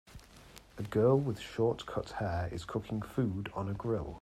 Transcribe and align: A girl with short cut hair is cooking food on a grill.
A 0.79 0.81
girl 0.81 1.19
with 1.19 1.39
short 1.39 1.85
cut 1.85 2.09
hair 2.13 2.49
is 2.51 2.65
cooking 2.65 3.03
food 3.03 3.51
on 3.53 3.69
a 3.69 3.73
grill. 3.75 4.19